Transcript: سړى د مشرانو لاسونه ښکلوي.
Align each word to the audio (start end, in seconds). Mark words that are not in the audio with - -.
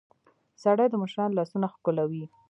سړى 0.63 0.85
د 0.89 0.95
مشرانو 1.03 1.37
لاسونه 1.39 1.65
ښکلوي. 1.73 2.23